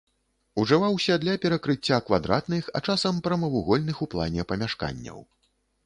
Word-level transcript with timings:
Ужываўся 0.61 1.17
для 1.23 1.35
перакрыцця 1.43 2.01
квадратных, 2.09 2.73
а 2.79 2.83
часам 2.89 3.23
прамавугольных 3.29 4.05
у 4.07 4.13
плане 4.15 4.51
памяшканняў. 4.55 5.19